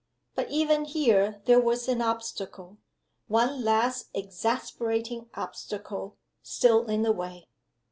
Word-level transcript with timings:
But 0.33 0.49
even 0.49 0.85
here 0.85 1.43
there 1.45 1.59
was 1.61 1.87
an 1.87 2.01
obstacle 2.01 2.79
one 3.27 3.63
last 3.63 4.07
exasperating 4.15 5.29
obstacle 5.35 6.17
still 6.41 6.87
in 6.89 7.03
the 7.03 7.11
way. 7.11 7.47